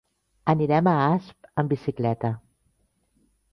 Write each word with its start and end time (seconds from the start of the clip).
Anirem 0.53 0.89
a 0.91 0.93
Asp 1.09 1.61
amb 1.63 1.75
bicicleta. 1.75 2.35